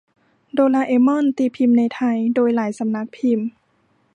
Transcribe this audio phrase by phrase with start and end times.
[0.53, 3.49] โดราเอมอน ตีพิมพ์ในไทยโดยหลายสำนักพิมพ์